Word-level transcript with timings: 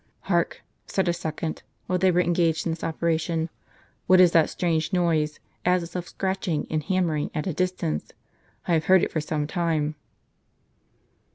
"Hark!" 0.31 0.63
said 0.87 1.07
a 1.07 1.13
second, 1.13 1.61
while 1.85 1.99
they 1.99 2.09
were 2.09 2.21
engaged 2.21 2.65
in 2.65 2.71
this 2.71 2.83
operation; 2.83 3.49
"what 4.07 4.19
is 4.19 4.31
that 4.31 4.49
strange 4.49 4.91
noise, 4.91 5.39
as 5.63 5.83
if 5.83 5.95
of 5.95 6.09
scratching 6.09 6.65
and 6.71 6.81
hammering 6.81 7.29
at 7.35 7.45
a 7.45 7.53
distance? 7.53 8.11
I 8.67 8.73
have 8.73 8.85
heard 8.85 9.03
it 9.03 9.11
for 9.11 9.21
some 9.21 9.45
time." 9.45 9.93